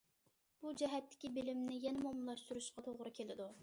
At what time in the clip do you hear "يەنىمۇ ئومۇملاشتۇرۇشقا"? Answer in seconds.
1.87-2.89